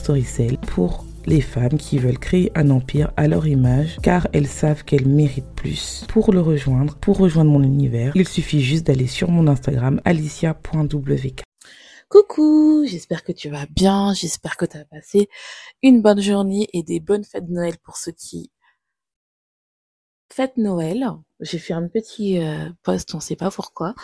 Storycell 0.00 0.56
pour 0.56 1.04
les 1.26 1.42
femmes 1.42 1.76
qui 1.76 1.98
veulent 1.98 2.18
créer 2.18 2.50
un 2.54 2.70
empire 2.70 3.12
à 3.18 3.28
leur 3.28 3.46
image 3.46 3.98
car 4.02 4.26
elles 4.32 4.46
savent 4.46 4.82
qu'elles 4.84 5.06
méritent 5.06 5.54
plus. 5.54 6.06
Pour 6.08 6.32
le 6.32 6.40
rejoindre, 6.40 6.96
pour 6.96 7.18
rejoindre 7.18 7.50
mon 7.50 7.62
univers, 7.62 8.12
il 8.14 8.26
suffit 8.26 8.62
juste 8.62 8.86
d'aller 8.86 9.06
sur 9.06 9.30
mon 9.30 9.46
Instagram 9.46 10.00
alicia.wk. 10.06 11.42
Coucou, 12.08 12.84
j'espère 12.86 13.22
que 13.22 13.32
tu 13.32 13.50
vas 13.50 13.66
bien, 13.66 14.14
j'espère 14.14 14.56
que 14.56 14.64
tu 14.64 14.78
as 14.78 14.86
passé 14.86 15.28
une 15.82 16.00
bonne 16.00 16.22
journée 16.22 16.66
et 16.72 16.82
des 16.82 16.98
bonnes 16.98 17.24
fêtes 17.24 17.46
de 17.46 17.52
Noël 17.52 17.76
pour 17.84 17.98
ceux 17.98 18.12
qui 18.12 18.50
fêtent 20.32 20.56
Noël. 20.56 21.06
J'ai 21.40 21.58
fait 21.58 21.74
un 21.74 21.88
petit 21.88 22.42
euh, 22.42 22.70
post, 22.82 23.14
on 23.14 23.20
sait 23.20 23.36
pas 23.36 23.50
pourquoi. 23.50 23.94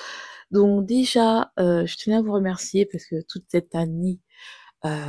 Donc 0.51 0.87
déjà, 0.87 1.53
euh, 1.59 1.87
je 1.87 1.97
tenais 1.97 2.17
à 2.17 2.23
vous 2.23 2.33
remercier 2.33 2.87
parce 2.87 3.07
que 3.07 3.23
toute 3.29 3.47
cette 3.49 3.75
année, 3.75 4.21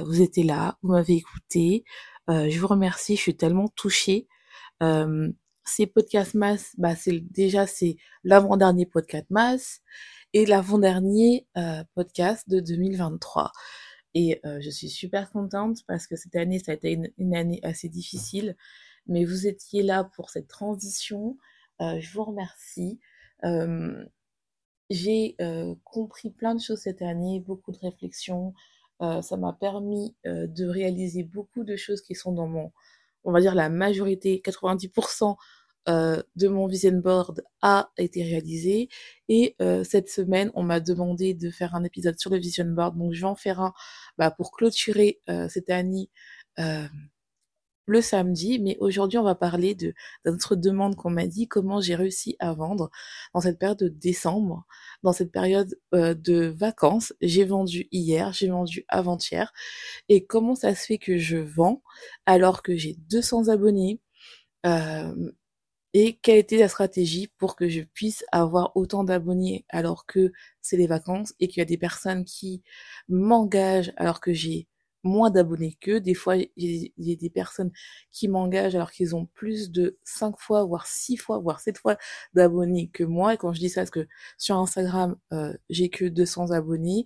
vous 0.06 0.22
étiez 0.22 0.44
là, 0.44 0.78
vous 0.82 0.92
m'avez 0.92 1.16
écouté. 1.16 1.84
Euh, 2.30 2.50
je 2.50 2.60
vous 2.60 2.68
remercie, 2.68 3.16
je 3.16 3.22
suis 3.22 3.38
tellement 3.38 3.68
touchée. 3.70 4.28
Euh, 4.84 5.32
ces 5.66 5.88
podcasts 5.88 6.34
mass, 6.34 6.74
bah 6.78 6.96
c'est 6.96 7.20
déjà 7.32 7.68
c'est 7.68 7.98
l'avant-dernier 8.24 8.86
podcast 8.86 9.26
mass 9.30 9.82
et 10.34 10.46
l'avant-dernier 10.46 11.48
podcast 11.94 12.48
de 12.50 12.60
2023. 12.60 13.52
Et 14.14 14.42
je 14.44 14.70
suis 14.70 14.90
super 14.90 15.30
contente 15.32 15.80
parce 15.88 16.08
que 16.08 16.16
cette 16.16 16.36
année, 16.36 16.60
ça 16.60 16.72
a 16.72 16.76
été 16.76 16.98
une, 17.18 17.36
année 17.36 17.60
assez 17.64 17.90
difficile, 17.90 18.56
mais 19.08 19.26
vous 19.26 19.46
étiez 19.46 19.84
là 19.84 20.06
pour 20.16 20.30
cette 20.30 20.48
transition. 20.48 21.38
je 21.82 22.14
vous 22.14 22.24
remercie. 22.24 23.00
j'ai 24.90 25.36
compris 25.84 26.32
plein 26.32 26.56
de 26.56 26.62
choses 26.62 26.80
cette 26.80 27.02
année, 27.02 27.42
beaucoup 27.42 27.74
de 27.74 27.80
réflexions, 27.80 28.54
euh, 29.02 29.22
ça 29.22 29.38
m'a 29.38 29.54
permis 29.54 30.16
euh, 30.26 30.48
de 30.48 30.66
réaliser 30.66 31.24
beaucoup 31.24 31.64
de 31.64 31.76
choses 31.76 32.02
qui 32.02 32.16
sont 32.16 32.32
dans 32.32 32.48
mon, 32.48 32.72
on 33.24 33.32
va 33.32 33.42
dire 33.42 33.56
la 33.56 33.70
majorité, 33.70 34.42
90% 34.44 35.36
euh, 35.90 36.22
de 36.36 36.48
mon 36.48 36.68
vision 36.68 36.94
board 36.94 37.44
a 37.62 37.90
été 37.98 38.24
réalisé. 38.24 38.90
Et 39.30 39.56
cette 39.84 40.10
semaine, 40.10 40.52
on 40.54 40.64
m'a 40.64 40.80
demandé 40.80 41.34
de 41.34 41.50
faire 41.50 41.76
un 41.76 41.84
épisode 41.84 42.20
sur 42.20 42.30
le 42.30 42.38
vision 42.38 42.66
board. 42.66 42.98
Donc 42.98 43.14
je 43.14 43.22
vais 43.22 43.28
en 43.28 43.36
faire 43.36 43.62
un 43.62 43.74
bah, 44.18 44.32
pour 44.32 44.52
clôturer 44.52 45.22
cette 45.50 45.70
année 45.70 46.10
le 47.88 48.02
samedi, 48.02 48.60
mais 48.60 48.78
aujourd'hui 48.80 49.18
on 49.18 49.24
va 49.24 49.34
parler 49.34 49.74
de, 49.74 49.94
notre 50.26 50.56
demande 50.56 50.96
qu'on 50.96 51.10
m'a 51.10 51.26
dit, 51.26 51.48
comment 51.48 51.82
j'ai 51.82 51.96
réussi 51.96 52.36
à 52.40 52.54
vendre 52.54 52.92
dans 53.34 53.42
cette 53.42 53.58
période 53.58 53.80
de 53.80 53.88
décembre, 53.88 54.66
dans 55.04 55.14
cette 55.14 55.32
période 55.32 55.80
euh, 55.96 56.14
de 56.14 56.48
vacances. 56.48 57.14
J'ai 57.22 57.46
vendu 57.46 57.88
hier, 57.92 58.34
j'ai 58.34 58.50
vendu 58.50 58.86
avant-hier, 58.90 59.54
et 60.10 60.26
comment 60.26 60.56
ça 60.56 60.76
se 60.76 60.86
fait 60.86 60.98
que 61.00 61.18
je 61.18 61.38
vends 61.38 61.82
alors 62.26 62.62
que 62.62 62.76
j'ai 62.76 62.96
200 63.10 63.48
abonnés 63.48 64.02
euh, 64.66 65.32
et 65.94 66.18
quelle 66.18 66.38
était 66.38 66.58
la 66.58 66.68
stratégie 66.68 67.28
pour 67.38 67.56
que 67.56 67.70
je 67.70 67.82
puisse 67.82 68.26
avoir 68.32 68.76
autant 68.76 69.04
d'abonnés 69.04 69.66
alors 69.70 70.06
que 70.06 70.32
c'est 70.62 70.78
les 70.78 70.88
vacances 70.88 71.34
et 71.40 71.48
qu'il 71.48 71.60
y 71.60 71.62
a 71.62 71.66
des 71.66 71.78
personnes 71.78 72.26
qui 72.26 72.62
m'engagent 73.10 73.94
alors 73.98 74.20
que 74.20 74.34
j'ai 74.34 74.68
moins 75.08 75.32
d'abonnés 75.32 75.78
qu'eux. 75.82 76.00
Des 76.00 76.14
fois, 76.14 76.36
il 76.38 76.92
y 76.98 77.12
a 77.12 77.16
des 77.16 77.30
personnes 77.30 77.72
qui 78.12 78.28
m'engagent 78.28 78.76
alors 78.76 78.92
qu'ils 78.92 79.16
ont 79.16 79.26
plus 79.26 79.72
de 79.72 79.98
5 80.04 80.38
fois, 80.40 80.64
voire 80.66 80.88
6 80.88 81.18
fois, 81.18 81.40
voire 81.40 81.60
7 81.60 81.78
fois 81.78 81.98
d'abonnés 82.34 82.90
que 82.90 83.04
moi. 83.04 83.34
Et 83.34 83.38
quand 83.38 83.54
je 83.54 83.60
dis 83.60 83.70
ça, 83.70 83.82
parce 83.82 83.92
que 83.92 84.08
sur 84.38 84.58
Instagram, 84.58 85.18
euh, 85.34 85.54
j'ai 85.70 85.90
que 85.90 86.06
200 86.06 86.52
abonnés. 86.52 87.06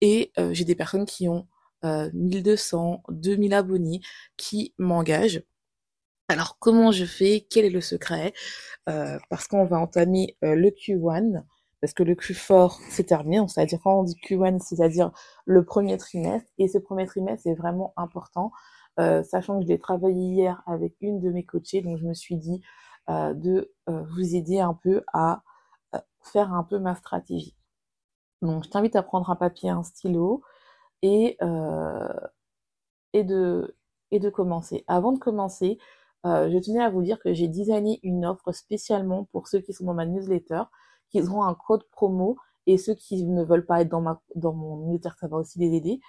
Et 0.00 0.32
euh, 0.38 0.52
j'ai 0.52 0.64
des 0.64 0.74
personnes 0.74 1.06
qui 1.06 1.28
ont 1.28 1.46
euh, 1.84 2.10
1200, 2.14 3.02
2000 3.10 3.54
abonnés 3.54 4.00
qui 4.36 4.74
m'engagent. 4.78 5.42
Alors 6.28 6.58
comment 6.58 6.92
je 6.92 7.04
fais? 7.04 7.46
Quel 7.50 7.64
est 7.64 7.70
le 7.70 7.80
secret? 7.80 8.32
Euh, 8.88 9.18
Parce 9.30 9.46
qu'on 9.48 9.64
va 9.64 9.78
entamer 9.78 10.36
le 10.42 10.70
Q1 10.70 11.44
parce 11.82 11.92
que 11.94 12.04
le 12.04 12.14
Q4 12.14 12.78
c'est 12.90 13.04
terminé, 13.04 13.46
c'est-à-dire 13.48 13.80
quand 13.82 13.98
on 13.98 14.04
dit 14.04 14.14
Q1, 14.14 14.60
c'est-à-dire 14.60 15.10
le 15.44 15.64
premier 15.64 15.98
trimestre, 15.98 16.48
et 16.56 16.68
ce 16.68 16.78
premier 16.78 17.06
trimestre 17.06 17.48
est 17.48 17.54
vraiment 17.54 17.92
important, 17.96 18.52
euh, 19.00 19.22
sachant 19.24 19.58
que 19.58 19.64
je 19.64 19.68
l'ai 19.68 19.80
travaillé 19.80 20.14
hier 20.14 20.62
avec 20.66 20.94
une 21.00 21.20
de 21.20 21.30
mes 21.30 21.44
coachées, 21.44 21.82
donc 21.82 21.98
je 21.98 22.06
me 22.06 22.14
suis 22.14 22.36
dit 22.36 22.62
euh, 23.10 23.34
de 23.34 23.74
euh, 23.88 24.04
vous 24.10 24.36
aider 24.36 24.60
un 24.60 24.74
peu 24.74 25.02
à 25.12 25.42
faire 26.22 26.54
un 26.54 26.62
peu 26.62 26.78
ma 26.78 26.94
stratégie. 26.94 27.56
Donc 28.42 28.64
je 28.64 28.70
t'invite 28.70 28.96
à 28.96 29.02
prendre 29.02 29.28
un 29.30 29.36
papier, 29.36 29.70
un 29.70 29.82
stylo, 29.82 30.42
et 31.02 31.36
de 33.24 34.30
commencer. 34.32 34.84
Avant 34.86 35.12
de 35.12 35.18
commencer, 35.18 35.78
je 36.24 36.58
tenais 36.60 36.82
à 36.82 36.90
vous 36.90 37.02
dire 37.02 37.18
que 37.18 37.34
j'ai 37.34 37.48
designé 37.48 37.98
une 38.04 38.24
offre 38.24 38.52
spécialement 38.52 39.24
pour 39.32 39.48
ceux 39.48 39.60
qui 39.60 39.72
sont 39.72 39.84
dans 39.84 39.94
ma 39.94 40.06
newsletter 40.06 40.62
qu'ils 41.12 41.28
auront 41.28 41.44
un 41.44 41.54
code 41.54 41.84
promo 41.90 42.36
et 42.66 42.78
ceux 42.78 42.94
qui 42.94 43.24
ne 43.24 43.44
veulent 43.44 43.66
pas 43.66 43.82
être 43.82 43.88
dans, 43.88 44.00
ma, 44.00 44.20
dans 44.34 44.52
mon 44.52 44.76
newsletter, 44.86 45.10
ça 45.18 45.28
va 45.28 45.36
aussi 45.38 45.58
les 45.58 45.74
aider. 45.74 46.00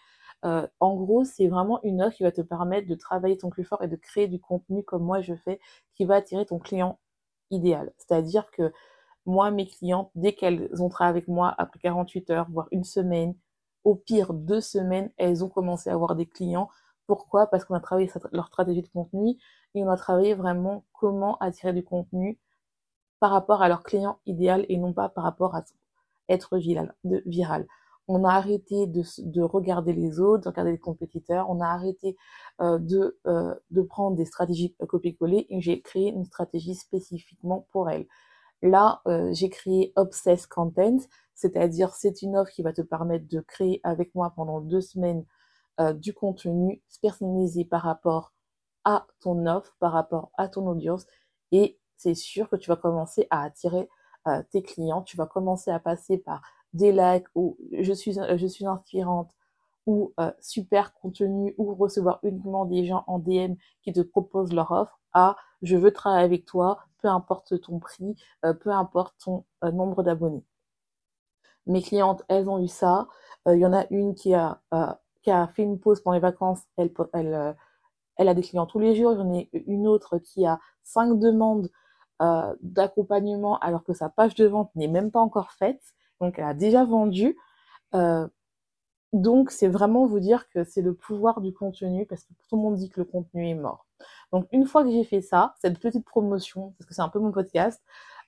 Euh, 0.46 0.68
en 0.80 0.96
gros, 0.96 1.24
c'est 1.24 1.47
vraiment 1.47 1.81
une 1.84 2.02
offre 2.02 2.18
qui 2.18 2.24
va 2.24 2.31
te 2.31 2.41
permettre 2.41 2.88
de 2.88 2.96
travailler 2.96 3.38
ton 3.38 3.50
plus 3.50 3.63
fort 3.63 3.81
et 3.84 3.88
de 3.88 3.96
créer 3.96 4.28
du 4.28 4.40
contenu 4.40 4.84
comme 4.84 5.03
moi 5.03 5.22
je 5.22 5.36
fais, 5.36 5.59
qui 5.96 6.06
va 6.06 6.16
attirer 6.16 6.46
ton 6.46 6.59
client 6.59 7.00
idéal. 7.52 7.94
C'est-à-dire 7.97 8.52
que 8.52 8.74
moi, 9.25 9.52
mes 9.52 9.68
clientes, 9.68 10.12
dès 10.16 10.34
qu'elles 10.34 10.69
ont 10.81 10.90
travaillé 10.90 11.18
avec 11.18 11.28
moi, 11.28 11.53
après 11.58 11.80
48 11.80 12.30
heures, 12.31 12.47
voire 12.52 12.68
une 12.72 12.84
semaine, 12.84 13.36
au 13.84 13.96
pire 13.96 14.34
deux 14.34 14.62
semaines, 14.62 15.12
elles 15.18 15.44
ont 15.44 15.50
commencé 15.50 15.90
à 15.90 15.94
avoir 15.94 16.16
des 16.16 16.25
clients. 16.25 16.69
Pourquoi? 17.08 17.47
Parce 17.47 17.66
qu'on 17.66 17.75
a 17.75 17.80
travaillé 17.80 18.09
leur 18.31 18.47
stratégie 18.47 18.81
de 18.81 18.88
contenu 18.90 19.38
et 19.75 19.84
on 19.84 19.90
a 19.90 19.97
travaillé 19.97 20.34
vraiment 20.36 20.86
comment 20.94 21.38
attirer 21.40 21.74
du 21.74 21.84
contenu 21.84 22.40
par 23.24 23.32
rapport 23.32 23.62
à 23.62 23.70
leur 23.70 23.84
client 23.84 24.20
idéal 24.26 24.66
et 24.68 24.76
non 24.76 24.92
pas 24.92 25.08
par 25.08 25.24
rapport 25.24 25.56
à 25.56 25.64
être 26.28 26.58
viral. 26.58 27.68
On 28.10 28.26
a 28.26 28.34
arrêté 28.34 28.86
de, 28.86 29.02
de, 29.20 29.42
regarder 29.42 29.94
les 29.94 30.20
autres, 30.20 30.44
de 30.44 30.50
regarder 30.50 30.74
les 30.74 30.78
compétiteurs, 30.78 31.50
on 31.50 31.62
a 31.62 31.68
arrêté 31.68 32.18
euh, 32.60 32.80
de, 32.80 33.18
euh, 33.26 33.56
de 33.72 33.82
prendre 33.82 34.18
des 34.18 34.26
stratégies 34.26 34.76
copier-coller 34.90 35.48
et 35.50 35.62
j'ai 35.62 35.80
créé 35.80 36.10
une 36.10 36.26
stratégie 36.26 36.76
spécifiquement 36.76 37.66
pour 37.72 37.90
elles. 37.90 38.08
Là, 38.62 39.02
euh, 39.08 39.30
j'ai 39.32 39.48
créé 39.48 39.94
Obsess 39.96 40.46
Content, 40.46 40.98
c'est-à-dire 41.34 41.94
c'est 41.96 42.24
une 42.24 42.36
offre 42.36 42.52
qui 42.52 42.62
va 42.62 42.74
te 42.74 42.82
permettre 42.82 43.30
de 43.30 43.40
créer 43.40 43.80
avec 43.86 44.14
moi 44.16 44.34
pendant 44.36 44.60
deux 44.60 44.82
semaines 44.82 45.24
du 45.96 46.14
contenu 46.14 46.84
personnalisé 47.02 47.64
par 47.64 47.84
rapport 47.84 48.34
à 48.84 49.08
ton 49.22 49.46
offre, 49.46 49.78
par 49.80 49.94
rapport 49.94 50.30
à 50.38 50.50
ton 50.50 50.68
audience 50.68 51.08
et 51.54 51.80
c'est 51.98 52.16
sûr 52.16 52.50
que 52.50 52.56
tu 52.56 52.69
vas 52.69 52.75
commencer 52.75 53.28
à 53.30 53.44
attirer 53.44 53.90
euh, 54.28 54.42
tes 54.51 54.63
clients, 54.63 55.01
tu 55.01 55.18
vas 55.18 55.25
commencer 55.25 55.69
à 55.69 55.80
passer 55.80 56.18
par 56.18 56.42
des 56.74 56.92
likes 56.94 57.28
ou 57.36 57.57
je 57.72 57.92
suis, 57.94 58.13
je 58.13 58.48
suis 58.48 58.66
inspirante 58.66 59.31
ou 59.86 60.13
euh, 60.19 60.31
super 60.40 60.94
contenu 60.94 61.54
ou 61.57 61.75
recevoir 61.75 62.19
uniquement 62.24 62.66
des 62.66 62.86
gens 62.86 63.04
en 63.07 63.19
DM 63.19 63.56
qui 63.81 63.92
te 63.92 64.00
proposent 64.00 64.54
leur 64.54 64.72
offre 64.72 65.00
à 65.12 65.36
je 65.62 65.75
veux 65.75 65.92
travailler 65.92 66.24
avec 66.24 66.45
toi, 66.45 66.80
peu 67.01 67.10
importe 67.10 67.60
ton 67.62 67.80
prix, 67.80 68.16
euh, 68.45 68.54
peu 68.54 68.72
importe 68.72 69.16
ton 69.24 69.44
nombre 69.62 70.04
d'abonnés. 70.04 70.44
Mes 71.68 71.81
clientes, 71.81 72.24
elles 72.30 72.50
ont 72.50 72.60
eu 72.60 72.68
ça. 72.68 73.07
Il 73.45 73.60
y 73.60 73.66
en 73.66 73.74
a 73.74 73.86
une 73.90 74.16
qui 74.16 74.34
a, 74.34 74.62
qui 75.22 75.31
a 75.31 75.48
fait 75.48 75.63
une 75.63 75.80
pause 75.80 76.01
pendant 76.01 76.16
les 76.16 76.19
vacances, 76.22 76.62
elle, 76.78 76.92
elle, 77.13 77.56
elle 78.18 78.28
a 78.28 78.34
des 78.34 78.42
clients 78.42 78.66
tous 78.66 78.80
les 78.80 78.95
jours. 78.95 79.16
J'en 79.16 79.34
ai 79.34 79.50
une 79.54 79.88
autre 79.88 80.18
qui 80.18 80.45
a 80.45 80.60
cinq 80.84 81.19
demandes 81.19 81.69
euh, 82.24 82.56
d'accompagnement 82.62 83.60
alors 83.60 83.84
que 83.84 83.94
sa 83.94 84.10
page 84.10 84.36
de 84.36 84.46
vente 84.48 84.72
n'est 84.75 84.88
même 84.88 85.12
pas 85.12 85.20
encore 85.22 85.52
faite. 85.52 85.84
Donc 86.22 86.40
elle 86.40 86.46
a 86.46 86.54
déjà 86.56 86.86
vendu. 86.86 87.38
Euh, 87.96 88.28
Donc, 89.14 89.52
c'est 89.52 89.68
vraiment 89.68 90.08
vous 90.08 90.20
dire 90.20 90.50
que 90.50 90.64
c'est 90.64 90.81
le 90.81 90.94
pouvoir 90.96 91.42
du 91.42 91.54
contenu 91.54 92.06
parce 92.08 92.24
que 92.24 92.34
tout 92.50 92.56
le 92.56 92.62
monde 92.64 92.75
dit 92.78 92.90
que 92.90 93.00
le 93.02 93.06
contenu 93.06 93.48
est 93.48 93.56
mort. 93.56 93.86
Donc, 94.31 94.48
une 94.52 94.66
fois 94.66 94.84
que 94.84 94.92
j'ai 94.92 95.04
fait 95.04 95.22
ça, 95.22 95.54
cette 95.62 95.80
petite 95.80 96.06
promotion, 96.06 96.74
parce 96.78 96.88
que 96.88 96.96
c'est 96.96 97.02
un 97.04 97.10
peu 97.10 97.20
mon 97.20 97.31
podcast, 97.31 97.81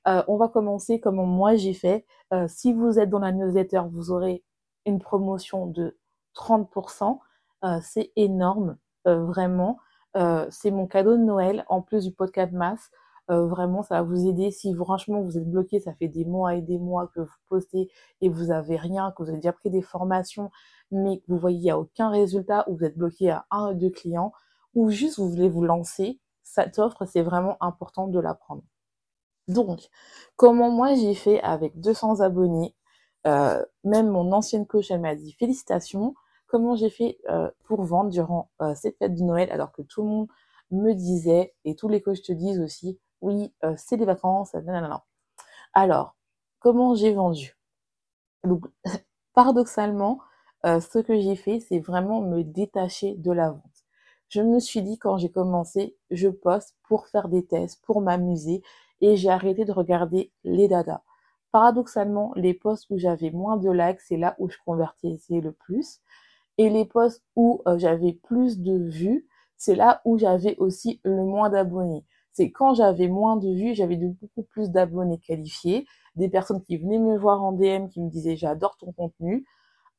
euh, 0.08 0.24
on 0.28 0.38
va 0.38 0.48
commencer 0.48 1.00
comme 1.00 1.16
moi 1.26 1.56
j'ai 1.56 1.74
fait. 1.74 2.06
Si 2.48 2.74
vous 2.74 3.00
êtes 3.00 3.10
dans 3.10 3.20
la 3.20 3.32
newsletter, 3.32 3.82
vous 3.92 4.12
aurez 4.12 4.44
une 4.86 5.00
promotion 5.00 5.68
de 5.68 5.98
30%. 6.36 7.20
Euh, 7.64 7.80
c'est 7.82 8.12
énorme, 8.16 8.78
vraiment. 9.06 9.80
c'est 10.50 10.72
mon 10.72 10.88
cadeau 10.88 11.18
de 11.18 11.24
Noël 11.24 11.66
en 11.68 11.82
plus 11.82 12.06
du 12.06 12.12
podcast 12.12 12.54
masse. 12.54 12.92
Vraiment, 13.28 13.82
ça 13.84 13.96
va 13.96 14.02
vous 14.04 14.28
aider. 14.28 14.52
Si 14.52 14.74
vous, 14.74 14.84
franchement 14.84 15.22
vous 15.22 15.38
êtes 15.38 15.50
bloqué, 15.50 15.80
ça 15.80 15.94
fait 15.94 16.08
des 16.08 16.26
mois 16.26 16.56
et 16.56 16.62
des 16.62 16.78
mois 16.78 17.08
que 17.08 17.22
vous 17.22 17.38
postez 17.50 17.90
et 18.22 18.30
vous 18.30 18.52
avez 18.52 18.76
rien, 18.78 19.12
que 19.12 19.24
vous 19.24 19.30
avez 19.30 19.40
déjà 19.40 19.54
pris 19.54 19.70
des 19.70 19.82
formations, 19.82 20.52
mais 20.92 21.20
que 21.20 21.26
vous 21.30 21.38
voyez 21.38 21.58
il 21.58 21.64
n'y 21.64 21.72
a 21.72 21.80
aucun 21.80 22.10
résultat, 22.10 22.66
ou 22.70 22.78
vous 22.78 22.86
êtes 22.86 22.98
bloqué 22.98 23.32
à 23.32 23.46
un 23.52 23.72
ou 23.72 23.74
deux 23.74 23.90
clients, 23.90 24.32
ou 24.76 24.90
juste 24.90 25.20
vous 25.20 25.30
voulez 25.30 25.50
vous 25.50 25.64
lancer, 25.64 26.20
cette 26.44 26.80
offre, 26.80 27.06
c'est 27.06 27.22
vraiment 27.22 27.58
important 27.62 28.08
de 28.08 28.20
la 28.20 28.36
prendre. 28.36 28.64
Donc, 29.48 29.90
comment 30.38 30.72
moi 30.72 30.96
j'ai 30.96 31.14
fait 31.14 31.42
avec 31.42 31.80
200 31.80 32.22
abonnés, 32.22 32.76
euh, 33.28 33.64
même 33.84 34.10
mon 34.10 34.32
ancienne 34.32 34.66
coach, 34.68 34.92
elle 34.92 35.02
m'a 35.02 35.16
dit 35.16 35.34
félicitations, 35.34 36.16
comment 36.48 36.76
j'ai 36.76 36.90
fait 36.90 37.18
euh, 37.30 37.50
pour 37.66 37.84
vendre 37.84 38.10
durant 38.10 38.52
euh, 38.62 38.76
cette 38.76 38.98
fête 38.98 39.16
de 39.16 39.24
Noël 39.24 39.52
alors 39.52 39.72
que 39.72 39.82
tout 39.82 40.04
le 40.04 40.10
monde 40.10 40.28
me 40.72 40.94
disait, 40.94 41.54
et 41.64 41.76
tous 41.76 41.88
les 41.88 42.02
coachs 42.02 42.22
te 42.24 42.32
disent 42.32 42.60
aussi, 42.60 43.00
oui, 43.26 43.54
c'est 43.78 43.98
les 43.98 44.06
vacances. 44.06 44.56
Alors, 45.74 46.16
comment 46.60 46.96
j'ai 46.96 47.14
vendu? 47.14 47.56
Paradoxalement, 49.34 50.20
ce 50.64 51.00
que 51.00 51.20
j'ai 51.20 51.36
fait, 51.36 51.60
c'est 51.60 51.80
vraiment 51.80 52.22
me 52.22 52.44
détacher 52.44 53.16
de 53.16 53.32
la 53.32 53.52
vente. 53.52 53.86
Je 54.30 54.42
me 54.42 54.60
suis 54.60 54.82
dit 54.82 54.98
quand 54.98 55.18
j'ai 55.18 55.30
commencé, 55.32 55.96
je 56.10 56.30
poste 56.30 56.76
pour 56.88 57.08
faire 57.08 57.30
des 57.30 57.46
tests, 57.46 57.84
pour 57.86 58.02
m'amuser 58.02 58.64
et 59.02 59.16
j'ai 59.18 59.30
arrêté 59.30 59.66
de 59.66 59.72
regarder 59.72 60.32
les 60.44 60.68
datas. 60.68 61.02
Paradoxalement, 61.52 62.34
les 62.36 62.54
posts 62.54 62.88
où 62.90 62.98
j'avais 62.98 63.32
moins 63.32 63.58
de 63.58 63.70
likes, 63.70 64.02
c'est 64.02 64.18
là 64.18 64.36
où 64.40 64.50
je 64.50 64.58
convertissais 64.66 65.42
le 65.42 65.52
plus. 65.52 66.02
Et 66.58 66.70
les 66.70 66.86
posts 66.86 67.24
où 67.36 67.62
euh, 67.68 67.78
j'avais 67.78 68.14
plus 68.14 68.60
de 68.60 68.78
vues, 68.90 69.28
c'est 69.58 69.76
là 69.76 70.02
où 70.06 70.18
j'avais 70.18 70.56
aussi 70.58 71.00
le 71.04 71.24
moins 71.24 71.50
d'abonnés. 71.50 72.06
C'est 72.36 72.52
quand 72.52 72.74
j'avais 72.76 73.08
moins 73.08 73.38
de 73.38 73.50
vues, 73.50 73.76
j'avais 73.76 73.96
beaucoup 73.96 74.44
plus 74.44 74.70
d'abonnés 74.70 75.20
qualifiés, 75.20 75.88
des 76.18 76.28
personnes 76.30 76.62
qui 76.62 76.78
venaient 76.78 77.00
me 77.00 77.18
voir 77.18 77.42
en 77.42 77.54
DM 77.54 77.88
qui 77.88 78.02
me 78.02 78.10
disaient 78.10 78.36
j'adore 78.36 78.76
ton 78.78 78.92
contenu, 78.92 79.46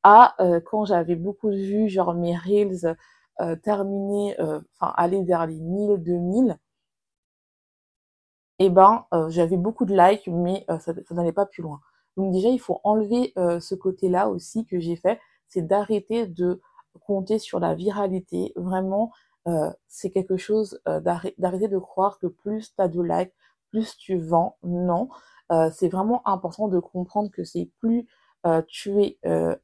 à 0.03 0.35
euh, 0.41 0.61
quand 0.61 0.85
j'avais 0.85 1.15
beaucoup 1.15 1.49
de 1.51 1.57
vues, 1.57 1.89
genre 1.89 2.13
mes 2.13 2.35
reels 2.37 2.95
euh, 3.41 3.55
terminés, 3.57 4.39
euh, 4.39 4.61
enfin 4.79 4.93
aller 4.97 5.23
vers 5.23 5.47
les 5.47 5.59
1000, 5.59 5.97
2000, 5.97 6.59
eh 8.59 8.69
ben, 8.69 9.05
j'avais 9.29 9.57
beaucoup 9.57 9.85
de 9.85 9.95
likes, 9.95 10.27
mais 10.27 10.65
ça, 10.79 10.93
n'allait 11.11 11.31
pas 11.31 11.45
plus 11.45 11.61
loin. 11.63 11.79
Donc 12.17 12.33
déjà, 12.33 12.49
il 12.49 12.59
faut 12.59 12.81
enlever 12.83 13.33
ce 13.35 13.75
côté-là 13.75 14.29
aussi 14.29 14.65
que 14.65 14.79
j'ai 14.79 14.95
fait, 14.95 15.19
c'est 15.47 15.61
d'arrêter 15.61 16.25
de 16.27 16.61
compter 17.05 17.37
sur 17.39 17.59
la 17.59 17.75
viralité. 17.75 18.53
Vraiment, 18.55 19.11
c'est 19.87 20.11
quelque 20.11 20.37
chose 20.37 20.81
d'arrêter 20.85 21.67
de 21.67 21.77
croire 21.77 22.19
que 22.19 22.27
plus 22.27 22.75
tu 22.75 22.81
as 22.81 22.87
de 22.87 23.01
likes, 23.01 23.33
plus 23.71 23.97
tu 23.97 24.17
vends. 24.17 24.57
Non, 24.63 25.09
c'est 25.71 25.89
vraiment 25.89 26.27
important 26.27 26.67
de 26.67 26.79
comprendre 26.79 27.31
que 27.31 27.43
c'est 27.43 27.71
plus 27.79 28.07
tu 28.67 29.01
es 29.01 29.17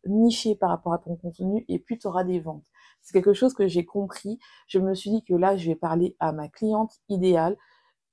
niché 0.06 0.56
par 0.56 0.70
rapport 0.70 0.94
à 0.94 0.98
ton 1.00 1.16
contenu 1.16 1.66
et 1.68 1.80
plus 1.80 1.98
tu 1.98 2.08
auras 2.08 2.24
des 2.24 2.40
ventes. 2.40 2.66
C'est 3.02 3.14
quelque 3.14 3.34
chose 3.34 3.54
que 3.54 3.68
j'ai 3.68 3.86
compris. 3.86 4.40
Je 4.68 4.80
me 4.80 4.94
suis 4.96 5.10
dit 5.10 5.24
que 5.24 5.34
là, 5.34 5.58
je 5.58 5.68
vais 5.68 5.76
parler 5.76 6.16
à 6.20 6.32
ma 6.32 6.48
cliente 6.48 7.02
idéale. 7.10 7.58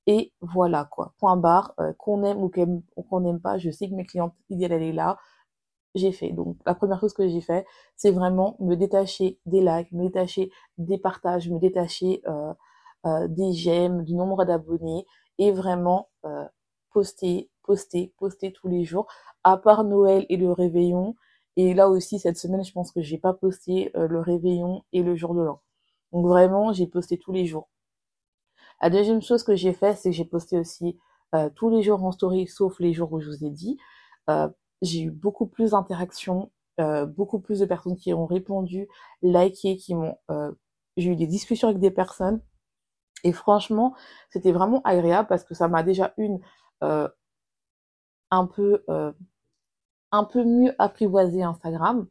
Et 0.06 0.32
voilà 0.40 0.87
quoi, 0.90 1.14
point 1.19 1.37
barre, 1.37 1.75
euh, 1.78 1.93
qu'on 1.93 2.25
aime 2.25 2.43
ou 2.43 2.50
qu'on 3.02 3.20
n'aime 3.20 3.38
pas, 3.38 3.58
je 3.58 3.70
sais 3.70 3.88
que 3.88 3.94
mes 3.94 4.06
clientes 4.06 4.34
idéales, 4.49 4.73
elle 4.73 4.82
est 4.82 4.93
là, 4.93 5.19
j'ai 5.94 6.12
fait. 6.12 6.32
Donc 6.32 6.56
la 6.66 6.75
première 6.75 7.00
chose 7.00 7.14
que 7.14 7.28
j'ai 7.28 7.40
fait, 7.40 7.66
c'est 7.96 8.10
vraiment 8.10 8.56
me 8.60 8.75
détacher 8.76 9.38
des 9.46 9.60
likes, 9.60 9.92
me 9.92 10.04
détacher 10.04 10.50
des 10.78 10.98
partages, 10.98 11.48
me 11.50 11.58
détacher 11.58 12.22
euh, 12.26 12.52
euh, 13.06 13.28
des 13.28 13.52
j'aime, 13.52 14.04
du 14.04 14.14
nombre 14.14 14.44
d'abonnés 14.44 15.06
et 15.38 15.52
vraiment 15.52 16.08
poster, 16.92 17.50
poster, 17.62 18.12
poster 18.19 18.52
tous 18.52 18.69
les 18.69 18.84
jours, 18.84 19.06
à 19.44 19.56
part 19.56 19.84
Noël 19.84 20.26
et 20.28 20.37
le 20.37 20.52
réveillon. 20.52 21.16
Et 21.56 21.75
là 21.75 21.88
aussi, 21.88 22.19
cette 22.19 22.37
semaine, 22.37 22.64
je 22.64 22.72
pense 22.72 22.92
que 22.92 23.00
j'ai 23.00 23.19
pas 23.19 23.32
posté 23.32 23.90
le 23.94 24.20
réveillon 24.20 24.84
et 24.92 25.02
le 25.02 25.16
jour 25.16 25.34
de 25.34 25.42
l'an. 25.42 25.62
Donc 26.12 26.26
vraiment, 26.26 26.72
j'ai 26.72 26.87
posté 26.87 27.19
tous 27.19 27.32
les 27.32 27.46
jours. 27.46 27.69
La 28.82 28.90
deuxième 28.90 29.22
chose 29.22 29.44
que 29.44 29.54
j'ai 29.56 29.72
fait, 29.72 29.94
c'est 29.96 30.10
que 30.10 30.16
j'ai 30.16 30.25
posté 30.25 30.58
aussi 30.58 30.98
euh, 31.34 31.50
tous 31.54 31.70
les 31.70 31.82
jours 31.82 32.02
en 32.04 32.12
story, 32.12 32.46
sauf 32.46 32.81
les 32.81 32.92
jours 32.92 33.12
où 33.12 33.20
je 33.20 33.28
vous 33.28 33.44
ai 33.44 33.50
dit. 33.50 33.78
Euh, 34.82 34.86
j'ai 34.86 35.02
eu 35.02 35.10
beaucoup 35.10 35.46
plus 35.46 35.72
d'interactions, 35.72 36.50
euh, 36.80 37.06
beaucoup 37.06 37.40
plus 37.40 37.60
de 37.60 37.66
personnes 37.66 37.96
qui 37.96 38.12
ont 38.14 38.26
répondu, 38.26 38.88
liké, 39.22 39.76
qui 39.76 39.94
m'ont. 39.94 40.16
j'ai 40.96 41.10
eu 41.12 41.16
des 41.16 41.26
discussions 41.26 41.68
avec 41.68 41.80
des 41.80 41.90
personnes. 41.90 42.40
Et 43.24 43.32
franchement, 43.32 43.94
c'était 44.30 44.52
vraiment 44.52 44.80
agréable 44.84 45.28
parce 45.28 45.44
que 45.44 45.54
ça 45.54 45.68
m'a 45.68 45.82
déjà 45.82 46.14
une 46.18 46.40
un 48.30 48.46
peu 48.46 48.84
un 50.12 50.24
peu 50.24 50.44
mieux 50.44 50.74
apprivoisé 50.78 51.42
Instagram. 51.42 52.06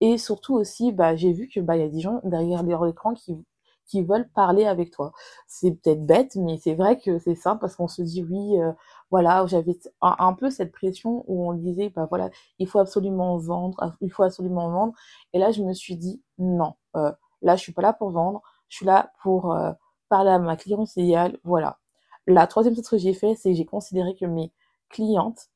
Et 0.00 0.18
surtout 0.18 0.54
aussi, 0.54 0.92
bah, 0.92 1.16
j'ai 1.16 1.32
vu 1.32 1.48
que 1.48 1.60
bah, 1.60 1.76
y 1.76 1.82
a 1.82 1.88
des 1.88 2.00
gens 2.00 2.20
derrière 2.24 2.62
leur 2.62 2.86
écran 2.86 3.14
qui 3.14 3.44
qui 3.86 4.02
veulent 4.02 4.28
parler 4.30 4.66
avec 4.66 4.90
toi. 4.90 5.12
C'est 5.46 5.72
peut-être 5.72 6.04
bête, 6.04 6.36
mais 6.36 6.58
c'est 6.58 6.74
vrai 6.74 6.98
que 6.98 7.18
c'est 7.18 7.34
ça 7.34 7.56
parce 7.56 7.76
qu'on 7.76 7.88
se 7.88 8.02
dit 8.02 8.22
oui, 8.24 8.60
euh, 8.60 8.72
voilà, 9.10 9.46
j'avais 9.46 9.78
un, 10.02 10.32
peu 10.34 10.50
cette 10.50 10.72
pression 10.72 11.24
où 11.28 11.48
on 11.48 11.54
disait 11.54 11.90
bah 11.90 12.06
voilà, 12.08 12.30
il 12.58 12.68
faut 12.68 12.78
absolument 12.78 13.38
vendre, 13.38 13.96
il 14.00 14.10
faut 14.10 14.24
absolument 14.24 14.70
vendre. 14.70 14.94
Et 15.32 15.38
là, 15.38 15.52
je 15.52 15.62
me 15.62 15.72
suis 15.72 15.96
dit 15.96 16.22
non, 16.38 16.74
euh, 16.96 17.12
là, 17.42 17.56
je 17.56 17.62
suis 17.62 17.72
pas 17.72 17.82
là 17.82 17.92
pour 17.92 18.10
vendre, 18.10 18.42
je 18.68 18.76
suis 18.76 18.86
là 18.86 19.12
pour 19.22 19.52
euh, 19.52 19.72
parler 20.08 20.30
à 20.30 20.38
ma 20.38 20.56
cliente 20.56 20.94
idéale. 20.96 21.38
Voilà. 21.44 21.78
La 22.26 22.46
troisième 22.46 22.74
chose 22.74 22.88
que 22.88 22.98
j'ai 22.98 23.14
fait, 23.14 23.34
c'est 23.36 23.50
que 23.50 23.56
j'ai 23.56 23.66
considéré 23.66 24.16
que 24.16 24.26
mes 24.26 24.52
clientes 24.90 25.50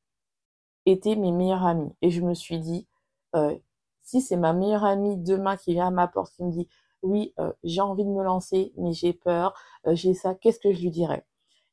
étaient 0.85 1.15
mes 1.15 1.31
meilleures 1.31 1.65
amies. 1.65 1.93
Et 2.01 2.11
je 2.11 2.21
me 2.21 2.33
suis 2.33 2.59
dit, 2.59 2.87
si 4.03 4.21
c'est 4.21 4.37
ma 4.37 4.53
meilleure 4.53 4.85
amie 4.85 5.17
demain 5.17 5.57
qui 5.57 5.73
vient 5.73 5.87
à 5.87 5.91
ma 5.91 6.07
porte, 6.07 6.33
qui 6.33 6.43
me 6.43 6.51
dit 6.51 6.67
oui, 7.03 7.33
euh, 7.39 7.51
j'ai 7.63 7.81
envie 7.81 8.03
de 8.05 8.09
me 8.09 8.23
lancer, 8.23 8.73
mais 8.77 8.93
j'ai 8.93 9.13
peur, 9.13 9.53
euh, 9.87 9.95
j'ai 9.95 10.13
ça, 10.13 10.35
qu'est-ce 10.35 10.59
que 10.59 10.71
je 10.71 10.81
lui 10.81 10.91
dirais? 10.91 11.25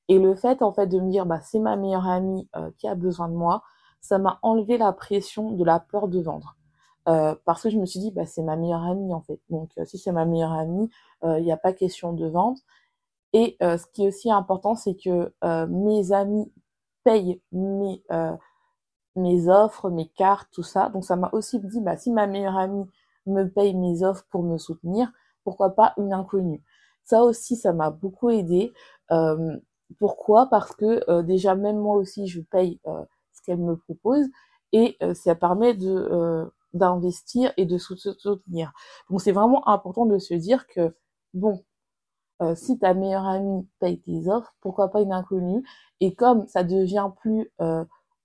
Et 0.08 0.18
le 0.18 0.34
fait, 0.34 0.62
en 0.62 0.72
fait, 0.72 0.86
de 0.86 1.00
me 1.00 1.10
dire, 1.10 1.26
bah, 1.26 1.40
c'est 1.42 1.58
ma 1.58 1.76
meilleure 1.76 2.08
amie 2.08 2.48
euh, 2.56 2.70
qui 2.78 2.88
a 2.88 2.94
besoin 2.94 3.28
de 3.28 3.34
moi, 3.34 3.62
ça 4.00 4.18
m'a 4.18 4.38
enlevé 4.42 4.78
la 4.78 4.92
pression 4.92 5.52
de 5.52 5.64
la 5.64 5.80
peur 5.80 6.08
de 6.08 6.20
vendre. 6.20 6.56
parce 7.44 7.62
que 7.62 7.70
je 7.70 7.78
me 7.78 7.86
suis 7.86 8.00
dit, 8.00 8.10
bah, 8.12 8.26
c'est 8.26 8.42
ma 8.42 8.56
meilleure 8.56 8.84
amie, 8.84 9.14
en 9.14 9.20
fait. 9.22 9.40
Donc, 9.50 9.70
si 9.86 9.98
c'est 9.98 10.12
ma 10.12 10.24
meilleure 10.26 10.52
amie, 10.52 10.90
il 11.24 11.42
n'y 11.42 11.52
a 11.52 11.56
pas 11.56 11.72
question 11.72 12.12
de 12.12 12.26
vente. 12.26 12.58
Et 13.32 13.56
ce 13.60 13.86
qui 13.92 14.04
est 14.04 14.08
aussi 14.08 14.30
important, 14.30 14.74
c'est 14.74 14.94
que 14.94 15.32
mes 15.68 16.12
amis 16.12 16.52
payent 17.04 17.40
mes, 17.52 18.02
mes 19.16 19.48
offres, 19.48 19.90
mes 19.90 20.08
cartes, 20.08 20.48
tout 20.52 20.62
ça. 20.62 20.90
Donc, 20.90 21.04
ça 21.04 21.16
m'a 21.16 21.30
aussi 21.32 21.58
dit, 21.60 21.80
bah, 21.80 21.96
si 21.96 22.10
ma 22.12 22.26
meilleure 22.26 22.56
amie 22.56 22.86
me 23.28 23.48
paye 23.48 23.74
mes 23.74 24.02
offres 24.02 24.24
pour 24.30 24.42
me 24.42 24.58
soutenir, 24.58 25.12
pourquoi 25.48 25.70
pas 25.70 25.94
une 25.96 26.12
inconnue 26.12 26.62
Ça 27.04 27.22
aussi, 27.22 27.56
ça 27.56 27.72
m'a 27.72 27.90
beaucoup 27.90 28.28
aidé. 28.30 28.72
Euh, 29.10 29.56
pourquoi? 29.98 30.46
Parce 30.50 30.74
que 30.76 31.02
euh, 31.10 31.22
déjà, 31.22 31.54
même 31.54 31.78
moi 31.78 31.96
aussi, 31.96 32.26
je 32.26 32.42
paye 32.42 32.80
euh, 32.86 33.02
ce 33.32 33.40
qu'elle 33.42 33.58
me 33.58 33.76
propose 33.76 34.26
et 34.72 34.98
ça 35.14 35.34
permet 35.34 35.72
de 35.72 36.46
d'investir 36.74 37.54
et 37.56 37.64
de 37.64 37.78
soutenir. 37.78 38.70
Donc 39.08 39.22
c'est 39.22 39.32
vraiment 39.32 39.66
important 39.66 40.04
de 40.04 40.18
se 40.18 40.34
dire 40.34 40.66
que 40.66 40.94
bon, 41.32 41.64
si 42.54 42.78
ta 42.78 42.92
meilleure 42.92 43.26
amie 43.26 43.66
paye 43.80 43.98
tes 44.02 44.28
offres, 44.28 44.54
pourquoi 44.60 44.90
pas 44.90 45.00
une 45.00 45.12
inconnue? 45.14 45.64
Et 46.00 46.14
comme 46.14 46.46
ça 46.48 46.64
devient 46.64 47.08
plus 47.22 47.50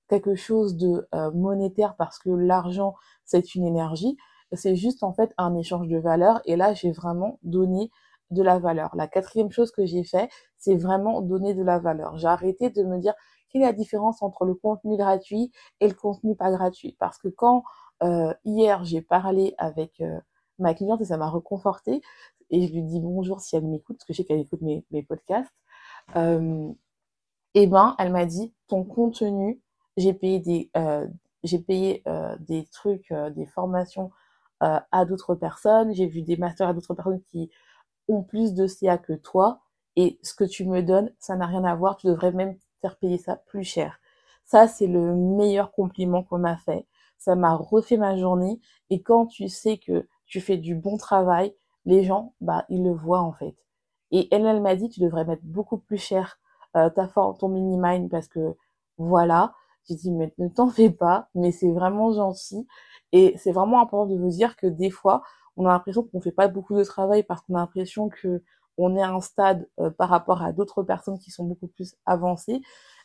quelque 0.09 0.35
chose 0.35 0.75
de 0.75 1.07
monétaire 1.33 1.95
parce 1.95 2.19
que 2.19 2.29
l'argent 2.29 2.95
c'est 3.23 3.55
une 3.55 3.65
énergie, 3.65 4.17
c'est 4.55 4.75
juste 4.75 5.03
en 5.03 5.13
fait 5.13 5.33
un 5.37 5.55
échange 5.55 5.87
de 5.87 5.97
valeurs 5.97 6.41
et 6.45 6.55
là 6.55 6.73
j'ai 6.73 6.91
vraiment 6.91 7.39
donné 7.43 7.91
de 8.33 8.41
la 8.41 8.59
valeur. 8.59 8.95
La 8.95 9.07
quatrième 9.07 9.51
chose 9.51 9.71
que 9.71 9.85
j'ai 9.85 10.03
fait, 10.03 10.29
c'est 10.57 10.75
vraiment 10.75 11.21
donner 11.21 11.53
de 11.53 11.63
la 11.63 11.79
valeur. 11.79 12.17
J'ai 12.17 12.27
arrêté 12.27 12.69
de 12.69 12.83
me 12.83 12.97
dire 12.99 13.13
quelle 13.49 13.61
est 13.61 13.65
la 13.65 13.73
différence 13.73 14.21
entre 14.21 14.45
le 14.45 14.55
contenu 14.55 14.97
gratuit 14.97 15.51
et 15.79 15.87
le 15.87 15.93
contenu 15.93 16.35
pas 16.35 16.51
gratuit. 16.51 16.95
Parce 16.99 17.17
que 17.17 17.27
quand 17.27 17.63
euh, 18.03 18.33
hier 18.43 18.83
j'ai 18.83 19.01
parlé 19.01 19.53
avec 19.57 20.01
euh, 20.01 20.19
ma 20.59 20.73
cliente 20.73 21.01
et 21.01 21.05
ça 21.05 21.17
m'a 21.17 21.29
reconforté 21.29 22.01
et 22.49 22.67
je 22.67 22.73
lui 22.73 22.83
dis 22.83 22.99
bonjour 22.99 23.39
si 23.39 23.55
elle 23.55 23.65
m'écoute 23.65 23.97
parce 23.97 24.05
que 24.05 24.13
je 24.13 24.17
sais 24.17 24.25
qu'elle 24.25 24.39
écoute 24.39 24.61
mes, 24.61 25.03
podcasts. 25.03 25.53
Euh, 26.15 26.71
et 27.53 27.67
ben 27.67 27.95
elle 27.99 28.11
m'a 28.11 28.25
dit 28.25 28.53
ton 28.67 28.83
contenu, 28.83 29.61
j'ai 29.95 30.13
payé 30.13 30.39
des 30.39 30.71
j'ai 31.43 31.59
payé 31.59 32.03
des 32.39 32.65
trucs, 32.71 33.13
des 33.35 33.45
formations 33.45 34.11
euh, 34.63 34.79
à 34.91 35.05
d'autres 35.05 35.35
personnes, 35.35 35.93
j'ai 35.93 36.07
vu 36.07 36.21
des 36.21 36.37
masters 36.37 36.69
à 36.69 36.73
d'autres 36.73 36.93
personnes 36.93 37.21
qui 37.23 37.51
ont 38.07 38.23
plus 38.23 38.53
de 38.53 38.67
CA 38.67 38.97
que 38.97 39.13
toi, 39.13 39.61
et 39.95 40.19
ce 40.23 40.33
que 40.33 40.43
tu 40.43 40.65
me 40.65 40.81
donnes, 40.81 41.11
ça 41.19 41.35
n'a 41.35 41.45
rien 41.45 41.63
à 41.63 41.75
voir, 41.75 41.97
tu 41.97 42.07
devrais 42.07 42.31
même 42.31 42.57
faire 42.81 42.97
payer 42.97 43.17
ça 43.17 43.35
plus 43.35 43.63
cher. 43.63 43.99
Ça, 44.45 44.67
c'est 44.67 44.87
le 44.87 45.15
meilleur 45.15 45.71
compliment 45.71 46.23
qu'on 46.23 46.39
m'a 46.39 46.57
fait. 46.57 46.87
Ça 47.17 47.35
m'a 47.35 47.55
refait 47.55 47.97
ma 47.97 48.17
journée, 48.17 48.59
et 48.89 49.01
quand 49.01 49.27
tu 49.27 49.47
sais 49.49 49.77
que 49.77 50.07
tu 50.25 50.41
fais 50.41 50.57
du 50.57 50.75
bon 50.75 50.97
travail, 50.97 51.53
les 51.85 52.03
gens, 52.03 52.33
bah, 52.41 52.65
ils 52.69 52.83
le 52.83 52.93
voient 52.93 53.21
en 53.21 53.33
fait. 53.33 53.55
Et 54.11 54.27
elle, 54.33 54.45
elle 54.45 54.61
m'a 54.61 54.75
dit, 54.75 54.89
tu 54.89 54.99
devrais 55.01 55.25
mettre 55.25 55.43
beaucoup 55.43 55.77
plus 55.77 55.97
cher 55.97 56.39
euh, 56.75 56.89
ta 56.89 57.07
forme, 57.07 57.37
ton 57.37 57.49
mini-mind, 57.49 58.09
parce 58.09 58.27
que 58.27 58.55
voilà. 58.97 59.53
J'ai 59.87 59.95
dit, 59.95 60.11
mais 60.11 60.33
ne 60.37 60.47
t'en 60.47 60.69
fais 60.69 60.89
pas, 60.89 61.29
mais 61.35 61.51
c'est 61.51 61.71
vraiment 61.71 62.11
gentil. 62.13 62.67
Et 63.11 63.35
c'est 63.37 63.51
vraiment 63.51 63.81
important 63.81 64.05
de 64.07 64.17
vous 64.17 64.29
dire 64.29 64.55
que 64.55 64.67
des 64.67 64.89
fois, 64.89 65.23
on 65.57 65.65
a 65.65 65.69
l'impression 65.69 66.03
qu'on 66.03 66.21
fait 66.21 66.31
pas 66.31 66.47
beaucoup 66.47 66.75
de 66.75 66.83
travail 66.83 67.23
parce 67.23 67.41
qu'on 67.41 67.55
a 67.55 67.59
l'impression 67.59 68.09
que 68.09 68.43
on 68.77 68.95
est 68.95 69.03
à 69.03 69.09
un 69.09 69.21
stade 69.21 69.69
euh, 69.79 69.91
par 69.91 70.09
rapport 70.09 70.41
à 70.41 70.51
d'autres 70.51 70.81
personnes 70.83 71.19
qui 71.19 71.29
sont 71.31 71.43
beaucoup 71.43 71.67
plus 71.67 71.95
avancées. 72.05 72.61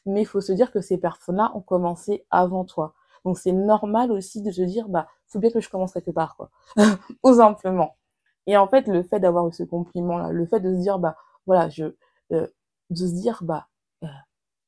Mais 0.07 0.23
il 0.23 0.27
faut 0.27 0.41
se 0.41 0.53
dire 0.53 0.73
que 0.73 0.81
ces 0.81 0.99
personnes-là 0.99 1.53
ont 1.55 1.61
commencé 1.61 2.25
avant 2.31 2.65
toi. 2.65 2.95
Donc 3.25 3.37
c'est 3.39 3.53
normal 3.53 4.11
aussi 4.13 4.41
de 4.43 4.51
se 4.51 4.63
dire, 4.63 4.89
bah, 4.89 5.09
faut 5.27 5.39
bien 5.39 5.51
que 5.51 5.61
je 5.61 5.69
commence 5.69 5.93
quelque 5.93 6.11
part, 6.11 6.37
quoi. 6.37 6.51
Tout 7.25 7.35
simplement. 7.35 7.97
Et 8.47 8.57
en 8.57 8.67
fait, 8.69 8.87
le 8.89 9.03
fait 9.03 9.21
d'avoir 9.21 9.47
eu 9.49 9.53
ce 9.53 9.63
compliment-là, 9.65 10.31
le 10.33 10.47
fait 10.47 10.61
de 10.61 10.75
se 10.75 10.81
dire, 10.81 10.99
bah, 10.99 11.17
voilà, 11.47 11.69
je, 11.69 11.85
euh, 12.33 12.47
de 12.91 12.97
se 12.97 13.13
dire, 13.15 13.41
bah, 13.43 13.67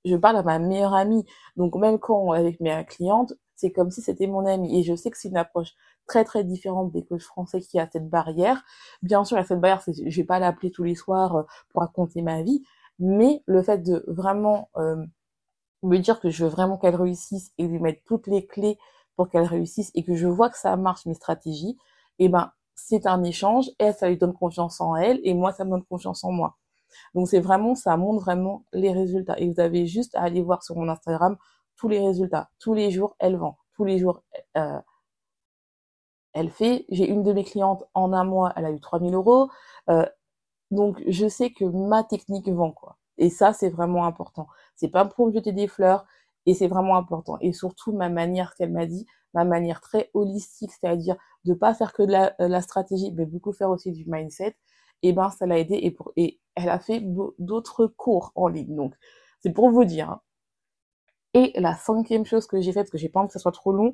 je 0.05 0.17
parle 0.17 0.37
à 0.37 0.43
ma 0.43 0.59
meilleure 0.59 0.95
amie. 0.95 1.25
Donc 1.57 1.75
même 1.77 1.99
quand 1.99 2.33
avec 2.33 2.61
mes 2.61 2.85
clientes, 2.87 3.35
c'est 3.57 3.73
comme 3.73 3.91
si 3.91 4.03
c'était 4.03 4.27
mon 4.27 4.47
amie. 4.47 4.79
Et 4.79 4.83
je 4.83 4.95
sais 4.95 5.11
que 5.11 5.19
c'est 5.19 5.29
une 5.29 5.37
approche 5.37 5.75
très 6.07 6.25
très 6.25 6.45
différente 6.45 6.93
des 6.93 7.05
coachs 7.05 7.23
français 7.23 7.61
qui 7.61 7.79
a 7.79 7.89
cette 7.91 8.09
barrière. 8.09 8.63
Bien 9.03 9.25
sûr, 9.25 9.37
il 9.37 9.41
y 9.41 9.45
a 9.45 9.47
cette 9.47 9.61
barrière, 9.61 9.83
je 9.87 10.17
vais 10.17 10.25
pas 10.27 10.39
l'appeler 10.39 10.71
tous 10.71 10.83
les 10.83 10.95
soirs 10.95 11.37
euh, 11.37 11.43
pour 11.71 11.83
raconter 11.83 12.23
ma 12.23 12.43
vie, 12.43 12.63
mais 12.99 13.43
le 13.47 13.63
fait 13.63 13.79
de 13.79 14.05
vraiment 14.09 14.71
euh, 14.77 15.05
me 15.83 15.99
dire 15.99 16.21
que 16.21 16.31
je 16.31 16.45
veux 16.45 16.51
vraiment 16.51 16.79
qu'elle 16.79 16.97
réussisse 16.97 17.53
et 17.59 17.67
lui 17.67 17.79
mettre 17.81 18.03
toutes 18.07 18.27
les 18.27 18.47
clés 18.47 18.79
pour 19.17 19.29
qu'elle 19.29 19.45
réussisse 19.45 19.91
et 19.95 20.05
que 20.05 20.15
je 20.15 20.27
vois 20.27 20.51
que 20.51 20.59
ça 20.59 20.77
marche 20.77 21.07
mes 21.07 21.15
stratégies, 21.15 21.79
et 22.19 22.27
eh 22.27 22.29
ben 22.29 22.53
c'est 22.75 23.07
un 23.07 23.23
échange. 23.25 23.71
Elle, 23.79 23.95
ça 23.95 24.09
lui 24.09 24.17
donne 24.17 24.33
confiance 24.35 24.81
en 24.81 24.97
elle 24.97 25.21
et 25.25 25.35
moi, 25.35 25.53
ça 25.53 25.65
me 25.65 25.71
donne 25.71 25.85
confiance 25.85 26.25
en 26.25 26.33
moi. 26.33 26.57
Donc 27.15 27.29
c'est 27.29 27.41
vraiment, 27.41 27.75
ça 27.75 27.97
montre 27.97 28.23
vraiment 28.25 28.65
les 28.73 28.93
résultats. 28.93 29.39
Et 29.39 29.49
vous 29.51 29.61
avez 29.61 29.87
juste 29.87 30.15
à 30.15 30.23
aller 30.23 30.43
voir 30.43 30.63
sur 30.63 30.77
mon 30.77 30.89
Instagram 30.89 31.37
tous 31.77 31.89
les 31.89 32.01
résultats. 32.01 32.51
Tous 32.59 32.75
les 32.75 32.91
jours, 32.91 33.17
elle 33.19 33.37
vend. 33.37 33.59
Tous 33.75 33.85
les 33.85 33.99
jours, 33.99 34.23
euh, 34.57 34.81
elle 36.33 36.51
fait. 36.51 36.85
J'ai 36.91 37.09
une 37.09 37.23
de 37.23 37.33
mes 37.33 37.45
clientes 37.45 37.85
en 37.95 38.13
un 38.13 38.25
mois, 38.25 38.53
elle 38.57 38.67
a 38.67 38.71
eu 38.71 38.81
3000 38.81 39.15
euros. 39.15 39.51
Euh, 39.89 40.07
donc 40.71 41.03
je 41.09 41.29
sais 41.29 41.51
que 41.53 41.65
ma 41.65 42.05
technique 42.05 42.49
vend 42.49 42.73
quoi. 42.73 42.97
Et 43.19 43.31
ça, 43.31 43.53
c'est 43.53 43.71
vraiment 43.71 44.07
important. 44.07 44.47
C'est 44.77 44.89
pas 44.89 45.05
pour 45.05 45.33
jeter 45.33 45.53
des 45.53 45.69
fleurs 45.69 46.07
et 46.47 46.55
c'est 46.55 46.69
vraiment 46.69 46.97
important. 46.97 47.39
Et 47.41 47.53
surtout 47.53 47.93
ma 47.93 48.09
manière 48.09 48.55
qu'elle 48.55 48.73
m'a 48.73 48.87
dit, 48.87 49.07
ma 49.35 49.45
manière 49.45 49.81
très 49.81 50.11
holistique, 50.15 50.73
c'est-à-dire 50.73 51.17
de 51.45 51.55
pas 51.55 51.75
faire 51.75 51.93
que 51.93 52.03
de 52.03 52.13
la, 52.13 52.35
euh, 52.41 52.49
la 52.49 52.63
stratégie, 52.63 53.13
mais 53.13 53.27
beaucoup 53.27 53.53
faire 53.53 53.71
aussi 53.71 53.93
du 53.93 54.05
mindset 54.07 54.57
et 55.03 55.11
eh 55.11 55.13
ben 55.13 55.31
ça 55.31 55.47
l'a 55.47 55.59
aidé 55.59 55.91
pour, 55.93 56.13
et 56.17 56.40
elle 56.55 56.69
a 56.69 56.79
fait 56.79 57.03
d'autres 57.39 57.87
cours 57.87 58.33
en 58.35 58.49
ligne. 58.49 58.75
Donc 58.75 58.95
c'est 59.41 59.53
pour 59.53 59.71
vous 59.71 59.85
dire. 59.85 60.11
Hein. 60.11 60.23
Et 61.35 61.53
la 61.61 61.75
cinquième 61.77 62.25
chose 62.27 62.47
que 62.47 62.61
j'ai 62.61 62.73
faite, 62.73 62.85
parce 62.85 62.91
que 62.91 62.99
j'ai 62.99 63.09
pas 63.09 63.21
envie 63.21 63.29
que 63.29 63.33
ça 63.35 63.39
soit 63.39 63.53
trop 63.53 63.73
long, 63.73 63.93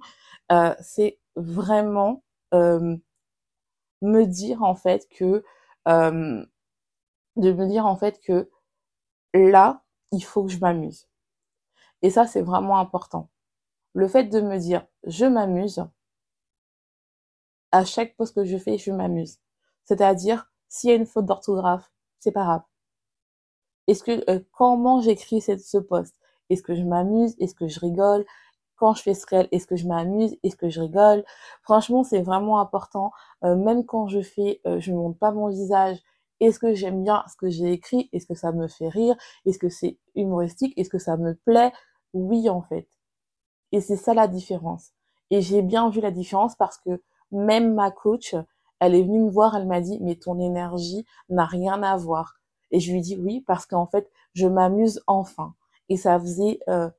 euh, 0.52 0.74
c'est 0.80 1.20
vraiment 1.36 2.24
euh, 2.54 2.96
me 4.02 4.24
dire 4.24 4.62
en 4.62 4.74
fait 4.74 5.08
que 5.10 5.44
euh, 5.88 6.44
de 7.36 7.52
me 7.52 7.66
dire 7.66 7.86
en 7.86 7.96
fait 7.96 8.20
que 8.20 8.50
là 9.34 9.82
il 10.12 10.22
faut 10.22 10.44
que 10.44 10.50
je 10.50 10.58
m'amuse. 10.58 11.08
Et 12.02 12.10
ça 12.10 12.26
c'est 12.26 12.42
vraiment 12.42 12.78
important. 12.78 13.30
Le 13.94 14.08
fait 14.08 14.24
de 14.24 14.40
me 14.40 14.58
dire 14.58 14.86
je 15.04 15.26
m'amuse, 15.26 15.84
à 17.72 17.84
chaque 17.84 18.16
poste 18.16 18.34
que 18.34 18.44
je 18.44 18.56
fais, 18.58 18.78
je 18.78 18.90
m'amuse. 18.92 19.38
C'est-à-dire 19.84 20.50
s'il 20.68 20.90
y 20.90 20.92
a 20.92 20.96
une 20.96 21.06
faute 21.06 21.26
d'orthographe, 21.26 21.90
c'est 22.20 22.32
pas 22.32 22.44
grave. 22.44 22.62
Est-ce 23.86 24.02
que 24.04 24.28
euh, 24.30 24.40
comment 24.52 25.00
j'écris 25.00 25.40
ce 25.40 25.78
poste 25.78 26.14
Est-ce 26.50 26.62
que 26.62 26.74
je 26.74 26.82
m'amuse? 26.82 27.34
Est-ce 27.38 27.54
que 27.54 27.68
je 27.68 27.80
rigole? 27.80 28.24
Quand 28.76 28.94
je 28.94 29.02
fais 29.02 29.14
ce 29.14 29.26
réel, 29.26 29.48
est-ce 29.52 29.66
que 29.66 29.76
je 29.76 29.86
m'amuse? 29.88 30.36
Est-ce 30.42 30.56
que 30.56 30.68
je 30.68 30.80
rigole? 30.80 31.24
Franchement, 31.62 32.04
c'est 32.04 32.22
vraiment 32.22 32.60
important. 32.60 33.12
Euh, 33.44 33.56
même 33.56 33.84
quand 33.86 34.08
je 34.08 34.22
fais, 34.22 34.60
euh, 34.66 34.80
je 34.80 34.92
ne 34.92 34.96
montre 34.98 35.18
pas 35.18 35.32
mon 35.32 35.48
visage. 35.48 35.98
Est-ce 36.40 36.58
que 36.60 36.74
j'aime 36.74 37.02
bien 37.04 37.24
ce 37.30 37.36
que 37.36 37.48
j'ai 37.50 37.72
écrit? 37.72 38.10
Est-ce 38.12 38.26
que 38.26 38.34
ça 38.34 38.52
me 38.52 38.68
fait 38.68 38.88
rire? 38.88 39.16
Est-ce 39.46 39.58
que 39.58 39.70
c'est 39.70 39.98
humoristique? 40.14 40.74
Est-ce 40.78 40.90
que 40.90 40.98
ça 40.98 41.16
me 41.16 41.34
plaît? 41.34 41.72
Oui, 42.12 42.48
en 42.50 42.62
fait. 42.62 42.88
Et 43.72 43.80
c'est 43.80 43.96
ça 43.96 44.14
la 44.14 44.28
différence. 44.28 44.90
Et 45.30 45.40
j'ai 45.40 45.62
bien 45.62 45.90
vu 45.90 46.00
la 46.00 46.10
différence 46.10 46.56
parce 46.56 46.78
que 46.78 47.02
même 47.32 47.74
ma 47.74 47.90
coach, 47.90 48.34
elle 48.80 48.94
est 48.94 49.02
venue 49.02 49.20
me 49.20 49.30
voir, 49.30 49.56
elle 49.56 49.66
m'a 49.66 49.80
dit, 49.80 49.98
mais 50.00 50.16
ton 50.16 50.38
énergie 50.38 51.04
n'a 51.28 51.44
rien 51.44 51.82
à 51.82 51.96
voir. 51.96 52.36
Et 52.70 52.80
je 52.80 52.92
lui 52.92 53.00
dis 53.00 53.16
oui, 53.16 53.42
parce 53.46 53.66
qu'en 53.66 53.86
fait, 53.86 54.10
je 54.34 54.46
m'amuse 54.46 55.02
enfin. 55.06 55.54
Et 55.88 55.96
ça 55.96 56.18
faisait 56.18 56.58
euh, 56.68 56.90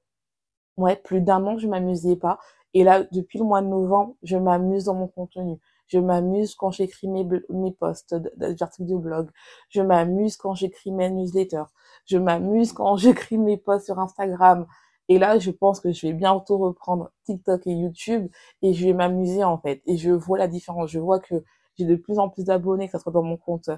ouais, 0.78 0.96
plus 0.96 1.22
d'un 1.22 1.46
an 1.46 1.56
que 1.56 1.62
je 1.62 1.68
m'amusais 1.68 2.16
pas. 2.16 2.40
Et 2.74 2.84
là, 2.84 3.04
depuis 3.12 3.40
le 3.40 3.46
mois 3.46 3.62
de 3.62 3.68
novembre, 3.68 4.16
je 4.24 4.38
m'amuse 4.38 4.86
dans 4.86 4.94
mon 4.94 5.08
contenu. 5.08 5.60
Je 5.88 6.00
m'amuse 6.00 6.54
quand 6.56 6.72
j'écris 6.72 7.08
mes, 7.08 7.26
mes 7.50 7.72
posts 7.72 8.16
d'articles 8.38 8.90
de 8.90 8.96
blog. 8.96 9.30
Je 9.70 9.82
m'amuse 9.82 10.38
quand 10.38 10.54
j'écris 10.54 10.92
mes 10.92 11.10
newsletters. 11.10 11.64
Je 12.06 12.18
m'amuse 12.18 12.74
quand 12.74 12.98
j'écris 12.98 13.38
mes 13.38 13.58
posts 13.58 13.86
sur 13.86 14.00
Instagram. 14.00 14.68
Et 15.10 15.20
là, 15.20 15.40
je 15.40 15.52
pense 15.52 15.80
que 15.80 15.92
je 15.94 16.08
vais 16.08 16.14
bientôt 16.14 16.58
reprendre 16.58 17.12
TikTok 17.26 17.66
et 17.68 17.72
YouTube 17.72 18.30
et 18.62 18.74
je 18.74 18.86
vais 18.86 18.94
m'amuser 18.94 19.44
en 19.44 19.58
fait. 19.58 19.82
Et 19.86 19.98
je 19.98 20.12
vois 20.12 20.38
la 20.38 20.48
différence. 20.48 20.90
Je 20.90 21.00
vois 21.00 21.20
que 21.20 21.44
j'ai 21.78 21.86
de 21.86 21.96
plus 21.96 22.20
en 22.20 22.30
plus 22.30 22.46
d'abonnés, 22.46 22.88
que 22.88 22.98
ce 22.98 23.04
soit 23.04 23.12
dans 23.12 23.24
mon 23.24 23.38
compte 23.38 23.70
euh, 23.70 23.78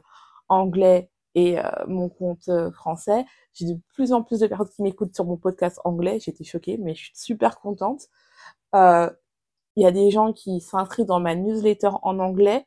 anglais 0.49 1.09
et 1.35 1.59
euh, 1.59 1.63
mon 1.87 2.09
compte 2.09 2.47
euh, 2.49 2.71
français. 2.71 3.25
J'ai 3.53 3.65
de 3.65 3.79
plus 3.93 4.13
en 4.13 4.23
plus 4.23 4.39
de 4.39 4.47
personnes 4.47 4.69
qui 4.69 4.81
m'écoutent 4.83 5.15
sur 5.15 5.25
mon 5.25 5.37
podcast 5.37 5.79
anglais. 5.85 6.19
J'étais 6.19 6.43
choquée, 6.43 6.77
mais 6.77 6.95
je 6.95 7.05
suis 7.05 7.11
super 7.15 7.59
contente. 7.59 8.07
Il 9.75 9.83
y 9.83 9.85
a 9.85 9.91
des 9.91 10.11
gens 10.11 10.33
qui 10.33 10.59
s'inscrivent 10.61 11.05
dans 11.05 11.19
ma 11.19 11.35
newsletter 11.35 11.91
en 12.03 12.19
anglais. 12.19 12.65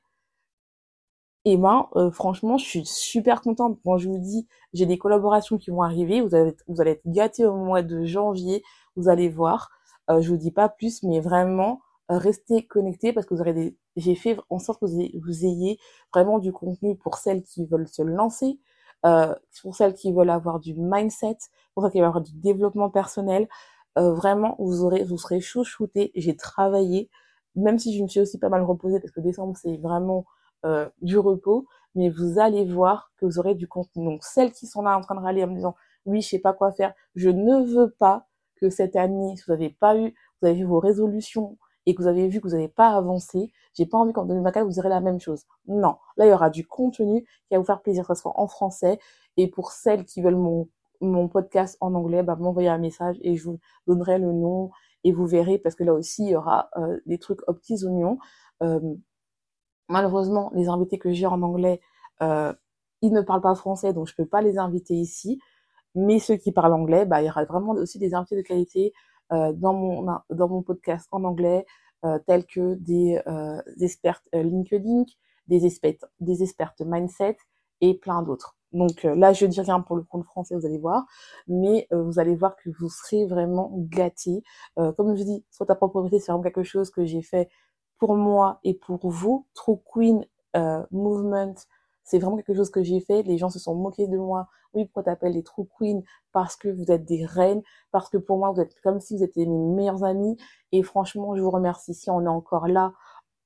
Et 1.44 1.56
ben, 1.56 1.88
franchement, 2.12 2.56
je 2.56 2.64
suis 2.64 2.86
super 2.86 3.42
contente. 3.42 3.78
Quand 3.84 3.98
je 3.98 4.08
vous 4.08 4.18
dis, 4.18 4.46
j'ai 4.72 4.86
des 4.86 4.96
collaborations 4.98 5.58
qui 5.58 5.70
vont 5.70 5.82
arriver. 5.82 6.20
Vous 6.20 6.34
allez, 6.34 6.54
vous 6.68 6.80
allez 6.80 6.92
être 6.92 7.02
gâtés 7.06 7.44
au 7.44 7.56
mois 7.56 7.82
de 7.82 8.04
janvier. 8.04 8.62
Vous 8.96 9.08
allez 9.08 9.28
voir. 9.28 9.70
je 10.08 10.28
vous 10.28 10.36
dis 10.36 10.52
pas 10.52 10.68
plus, 10.68 11.02
mais 11.02 11.20
vraiment, 11.20 11.80
restez 12.08 12.66
connectés 12.66 13.12
parce 13.12 13.26
que 13.26 13.34
vous 13.34 13.40
aurez 13.40 13.54
des, 13.54 13.76
j'ai 13.96 14.14
fait 14.14 14.38
en 14.50 14.58
sorte 14.58 14.80
que 14.80 14.86
vous 14.86 15.44
ayez, 15.44 15.78
vraiment 16.12 16.38
du 16.38 16.52
contenu 16.52 16.96
pour 16.96 17.16
celles 17.16 17.42
qui 17.42 17.66
veulent 17.66 17.88
se 17.88 18.02
lancer, 18.02 18.58
euh, 19.04 19.34
pour 19.62 19.74
celles 19.74 19.94
qui 19.94 20.12
veulent 20.12 20.30
avoir 20.30 20.60
du 20.60 20.74
mindset, 20.74 21.36
pour 21.74 21.82
celles 21.82 21.92
qui 21.92 21.98
veulent 21.98 22.08
avoir 22.08 22.22
du 22.22 22.32
développement 22.34 22.90
personnel. 22.90 23.48
Euh, 23.98 24.14
vraiment, 24.14 24.56
vous 24.58 24.84
aurez, 24.84 25.04
vous 25.04 25.18
serez 25.18 25.40
chouchouté. 25.40 26.12
J'ai 26.14 26.36
travaillé, 26.36 27.10
même 27.56 27.78
si 27.78 27.96
je 27.96 28.02
me 28.02 28.08
suis 28.08 28.20
aussi 28.20 28.38
pas 28.38 28.48
mal 28.48 28.62
reposée 28.62 29.00
parce 29.00 29.12
que 29.12 29.20
décembre 29.20 29.56
c'est 29.56 29.76
vraiment 29.76 30.24
euh, 30.64 30.88
du 31.02 31.18
repos, 31.18 31.66
mais 31.94 32.08
vous 32.08 32.38
allez 32.38 32.64
voir 32.64 33.12
que 33.18 33.26
vous 33.26 33.38
aurez 33.38 33.54
du 33.54 33.68
contenu. 33.68 34.04
Donc 34.04 34.24
celles 34.24 34.52
qui 34.52 34.66
sont 34.66 34.82
là 34.82 34.96
en 34.96 35.00
train 35.02 35.14
de 35.14 35.20
râler 35.20 35.44
en 35.44 35.48
me 35.48 35.56
disant 35.56 35.74
oui, 36.06 36.20
je 36.20 36.28
sais 36.28 36.38
pas 36.38 36.52
quoi 36.52 36.72
faire, 36.72 36.94
je 37.14 37.28
ne 37.28 37.64
veux 37.64 37.90
pas 37.90 38.26
que 38.56 38.70
cette 38.70 38.96
année, 38.96 39.36
si 39.36 39.44
vous 39.46 39.52
n'avez 39.52 39.70
pas 39.70 39.96
eu, 39.96 40.14
vous 40.40 40.48
avez 40.48 40.54
vu 40.56 40.64
vos 40.64 40.80
résolutions, 40.80 41.58
et 41.86 41.94
que 41.94 42.02
vous 42.02 42.08
avez 42.08 42.28
vu 42.28 42.40
que 42.40 42.46
vous 42.48 42.54
n'avez 42.54 42.68
pas 42.68 42.90
avancé, 42.90 43.52
j'ai 43.74 43.86
pas 43.86 43.98
envie 43.98 44.12
qu'en 44.12 44.24
2024 44.24 44.64
vous 44.64 44.72
direz 44.72 44.88
la 44.88 45.00
même 45.00 45.20
chose. 45.20 45.44
Non, 45.66 45.96
là 46.16 46.26
il 46.26 46.30
y 46.30 46.32
aura 46.32 46.50
du 46.50 46.66
contenu 46.66 47.22
qui 47.22 47.54
va 47.54 47.58
vous 47.58 47.64
faire 47.64 47.82
plaisir, 47.82 48.06
que 48.06 48.14
ce 48.14 48.22
soit 48.22 48.38
en 48.38 48.46
français. 48.46 48.98
Et 49.36 49.48
pour 49.48 49.72
celles 49.72 50.04
qui 50.04 50.22
veulent 50.22 50.36
mon, 50.36 50.68
podcast 51.28 51.76
en 51.80 51.94
anglais, 51.94 52.22
bah, 52.22 52.36
m'envoyer 52.36 52.68
un 52.68 52.78
message 52.78 53.16
et 53.22 53.34
je 53.36 53.44
vous 53.44 53.58
donnerai 53.88 54.18
le 54.18 54.32
nom 54.32 54.70
et 55.02 55.12
vous 55.12 55.26
verrez 55.26 55.58
parce 55.58 55.74
que 55.74 55.82
là 55.82 55.94
aussi 55.94 56.24
il 56.24 56.30
y 56.30 56.36
aura 56.36 56.70
euh, 56.76 57.00
des 57.06 57.18
trucs 57.18 57.40
aux 57.48 57.54
petits 57.54 57.84
oignons. 57.84 58.18
Euh, 58.62 58.80
malheureusement, 59.88 60.50
les 60.54 60.68
invités 60.68 60.98
que 60.98 61.12
j'ai 61.12 61.26
en 61.26 61.42
anglais, 61.42 61.80
euh, 62.22 62.52
ils 63.00 63.12
ne 63.12 63.20
parlent 63.20 63.40
pas 63.40 63.54
français, 63.54 63.92
donc 63.92 64.06
je 64.06 64.14
peux 64.14 64.26
pas 64.26 64.42
les 64.42 64.58
inviter 64.58 64.94
ici. 64.94 65.40
Mais 65.94 66.18
ceux 66.18 66.36
qui 66.36 66.52
parlent 66.52 66.72
anglais, 66.72 67.04
bah, 67.04 67.20
il 67.20 67.26
y 67.26 67.30
aura 67.30 67.44
vraiment 67.44 67.72
aussi 67.72 67.98
des 67.98 68.14
invités 68.14 68.36
de 68.36 68.42
qualité 68.42 68.92
dans, 69.30 69.72
mon, 69.72 70.06
dans 70.30 70.48
mon 70.48 70.62
podcast 70.62 71.08
en 71.10 71.24
anglais, 71.24 71.64
euh, 72.04 72.18
tels 72.26 72.44
que 72.44 72.74
des, 72.74 73.20
euh, 73.26 73.62
experts 73.80 74.22
LinkedIn, 74.32 75.04
des 75.46 75.64
experts, 75.64 76.04
des 76.20 76.42
experts 76.42 76.74
mindset 76.80 77.36
et 77.80 77.94
plein 77.94 78.22
d'autres. 78.22 78.56
Donc 78.72 79.02
là, 79.02 79.32
je 79.32 79.46
dis 79.46 79.60
rien 79.60 79.80
pour 79.80 79.96
le 79.96 80.02
compte 80.02 80.24
français, 80.24 80.54
vous 80.54 80.66
allez 80.66 80.78
voir, 80.78 81.04
mais 81.46 81.86
vous 81.90 82.18
allez 82.18 82.34
voir 82.34 82.56
que 82.56 82.70
vous 82.70 82.88
serez 82.88 83.26
vraiment 83.26 83.70
gâtés. 83.74 84.42
comme 84.76 85.14
je 85.14 85.22
dis, 85.22 85.44
sur 85.50 85.66
ta 85.66 85.74
propriété, 85.74 86.20
c'est 86.20 86.32
vraiment 86.32 86.42
quelque 86.42 86.62
chose 86.62 86.90
que 86.90 87.04
j'ai 87.04 87.20
fait 87.20 87.50
pour 88.02 88.16
moi 88.16 88.58
et 88.64 88.74
pour 88.74 89.08
vous, 89.08 89.46
True 89.54 89.78
Queen 89.84 90.26
euh, 90.56 90.84
Movement, 90.90 91.54
c'est 92.04 92.18
vraiment 92.18 92.36
quelque 92.36 92.54
chose 92.54 92.70
que 92.70 92.82
j'ai 92.82 93.00
fait. 93.00 93.22
Les 93.22 93.38
gens 93.38 93.50
se 93.50 93.58
sont 93.58 93.74
moqués 93.74 94.06
de 94.08 94.18
moi. 94.18 94.48
Oui, 94.74 94.84
pourquoi 94.86 95.04
t'appelles 95.04 95.32
les 95.34 95.42
True 95.42 95.66
Queen? 95.78 96.02
Parce 96.32 96.56
que 96.56 96.68
vous 96.68 96.90
êtes 96.90 97.04
des 97.04 97.24
reines, 97.24 97.62
parce 97.90 98.08
que 98.08 98.16
pour 98.16 98.38
moi, 98.38 98.50
vous 98.50 98.60
êtes 98.60 98.80
comme 98.80 99.00
si 99.00 99.16
vous 99.16 99.22
étiez 99.22 99.46
mes 99.46 99.58
meilleurs 99.58 100.04
amis. 100.04 100.36
Et 100.72 100.82
franchement, 100.82 101.36
je 101.36 101.42
vous 101.42 101.50
remercie. 101.50 101.94
Si 101.94 102.10
on 102.10 102.24
est 102.24 102.28
encore 102.28 102.68
là, 102.68 102.92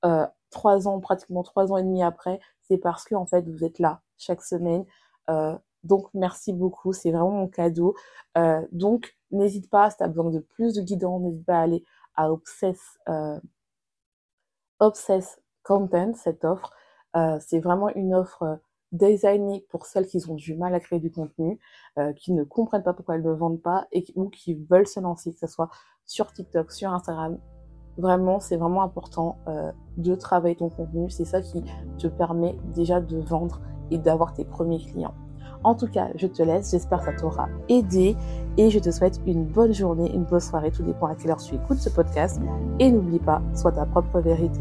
euh, 0.05 0.27
trois 0.51 0.89
ans, 0.89 1.01
pratiquement 1.01 1.43
trois 1.43 1.73
ans 1.73 1.77
et 1.77 1.83
demi 1.83 2.03
après, 2.03 2.41
c'est 2.63 2.79
parce 2.79 3.05
que 3.05 3.15
en 3.15 3.27
fait, 3.27 3.49
vous 3.49 3.65
êtes 3.65 3.79
là 3.79 4.01
chaque 4.17 4.43
semaine. 4.43 4.85
Euh, 5.31 5.57
donc, 5.85 6.09
merci 6.15 6.53
beaucoup. 6.53 6.93
C'est 6.93 7.11
vraiment 7.11 7.31
mon 7.31 7.49
cadeau. 7.49 7.95
Euh, 8.39 8.67
donc, 8.73 9.17
n'hésite 9.31 9.69
pas, 9.71 9.91
si 9.91 9.99
tu 9.99 10.05
as 10.05 10.09
besoin 10.09 10.31
de 10.31 10.41
plus 10.41 10.75
de 10.75 10.83
guidance, 10.83 11.23
n'hésite 11.23 11.45
pas 11.45 11.59
à 11.59 11.63
aller 11.63 11.85
à 12.15 12.31
Obsess 12.31 12.99
Content, 15.63 16.15
cette 16.15 16.45
offre. 16.45 16.71
Euh, 17.17 17.39
c'est 17.41 17.61
vraiment 17.61 17.89
une 17.95 18.15
offre 18.15 18.43
euh, 18.43 18.57
designée 18.93 19.65
pour 19.71 19.87
celles 19.87 20.07
qui 20.07 20.23
ont 20.29 20.35
du 20.35 20.55
mal 20.57 20.75
à 20.75 20.81
créer 20.81 21.01
du 21.01 21.11
contenu, 21.11 21.59
euh, 21.99 22.13
qui 22.13 22.33
ne 22.33 22.45
comprennent 22.45 22.83
pas 22.83 22.93
pourquoi 22.93 23.17
elles 23.17 23.25
ne 23.25 23.33
vendent 23.33 23.63
pas 23.63 23.87
et 23.93 24.05
ou 24.15 24.29
qui 24.29 24.55
veulent 24.55 24.87
se 24.87 25.01
lancer, 25.01 25.33
que 25.33 25.39
ce 25.39 25.47
soit 25.47 25.71
sur 26.05 26.33
TikTok, 26.33 26.71
sur 26.73 26.93
Instagram. 26.93 27.39
Vraiment, 27.99 28.41
c'est 28.41 28.59
vraiment 28.59 28.83
important 28.83 29.39
de 29.97 30.15
travailler 30.15 30.55
ton 30.55 30.69
contenu. 30.69 31.09
C'est 31.09 31.25
ça 31.25 31.41
qui 31.41 31.65
te 31.97 32.07
permet 32.07 32.55
déjà 32.75 33.01
de 33.01 33.17
vendre 33.17 33.63
et 33.91 33.97
d'avoir 33.97 34.35
tes 34.35 34.45
premiers 34.45 34.85
clients. 34.85 35.15
En 35.65 35.75
tout 35.75 35.89
cas, 35.89 36.09
je 36.15 36.27
te 36.27 36.43
laisse. 36.43 36.73
J'espère 36.73 36.99
que 36.99 37.07
ça 37.07 37.13
t'aura 37.15 37.49
aidé 37.71 38.15
et 38.59 38.69
je 38.69 38.79
te 38.79 38.91
souhaite 38.91 39.19
une 39.27 39.47
bonne 39.47 39.73
journée, 39.73 40.15
une 40.15 40.25
bonne 40.25 40.41
soirée. 40.41 40.71
Tout 40.71 40.83
dépend 40.83 41.07
à 41.07 41.15
quelle 41.15 41.31
heure 41.31 41.43
tu 41.43 41.55
écoutes 41.55 41.79
ce 41.79 41.89
podcast. 41.89 42.39
Et 42.79 42.93
n'oublie 42.93 43.19
pas, 43.19 43.41
sois 43.55 43.73
ta 43.73 43.87
propre 43.87 44.21
vérité. 44.21 44.61